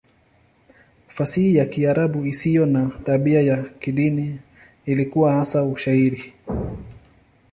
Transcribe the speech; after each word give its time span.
Fasihi 1.15 1.55
ya 1.55 1.65
Kiarabu 1.71 2.19
isiyo 2.31 2.65
na 2.65 2.91
tabia 3.03 3.41
ya 3.41 3.57
kidini 3.63 4.39
ilikuwa 4.85 5.33
hasa 5.33 5.63
Ushairi. 5.63 6.33